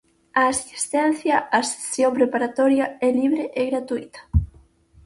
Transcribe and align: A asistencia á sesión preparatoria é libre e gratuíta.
A 0.41 0.41
asistencia 0.53 1.35
á 1.57 1.59
sesión 1.73 2.11
preparatoria 2.19 2.85
é 3.07 3.09
libre 3.19 3.43
e 3.59 3.61
gratuíta. 3.69 4.21